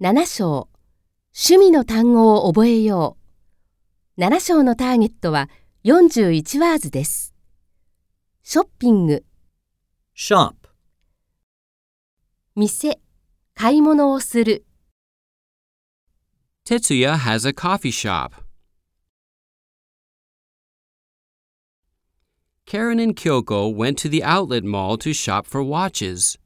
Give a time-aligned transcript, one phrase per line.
[0.00, 0.68] 7章
[1.32, 3.16] 趣味の単語を覚えよ
[4.18, 5.48] う7章のターゲットは
[5.84, 7.32] 41ワーズです
[8.42, 9.24] ショッピング
[10.16, 10.54] shop,
[12.56, 12.98] 店
[13.54, 14.64] 買い物をする
[16.66, 18.32] Tetsuya has a coffee shop.
[22.66, 26.36] Karen and Kyoko went to the outlet mall to shop for watches.